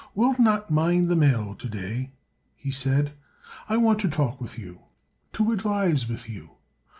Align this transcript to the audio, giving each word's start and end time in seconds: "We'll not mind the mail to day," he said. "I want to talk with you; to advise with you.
"We'll 0.15 0.33
not 0.39 0.71
mind 0.71 1.09
the 1.09 1.15
mail 1.15 1.53
to 1.53 1.69
day," 1.69 2.13
he 2.55 2.71
said. 2.71 3.13
"I 3.69 3.77
want 3.77 3.99
to 3.99 4.09
talk 4.09 4.41
with 4.41 4.57
you; 4.57 4.81
to 5.33 5.51
advise 5.51 6.07
with 6.09 6.27
you. 6.27 6.55